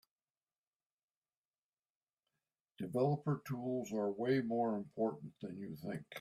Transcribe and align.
Developer 2.79 3.43
Tools 3.45 3.93
are 3.93 4.09
way 4.09 4.41
more 4.41 4.75
important 4.75 5.33
than 5.43 5.59
you 5.59 5.75
think. 5.75 6.01